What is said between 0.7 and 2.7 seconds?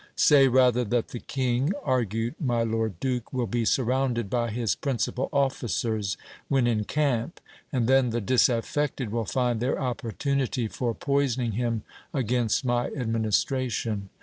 that the king, argued my